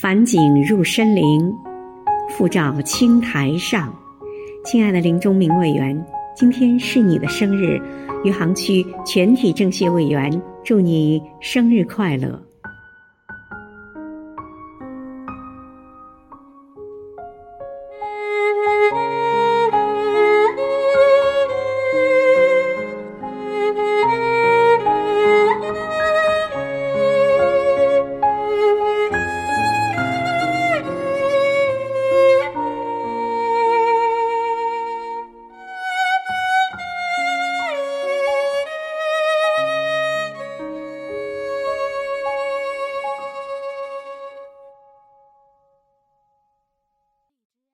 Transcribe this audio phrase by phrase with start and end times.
[0.00, 1.52] 返景入深林
[2.28, 3.92] 复照青苔上。
[4.64, 7.80] 亲爱的林中明委员今天是你的生日
[8.22, 10.30] 余杭区全体政协委员
[10.62, 12.40] 祝你生日快乐。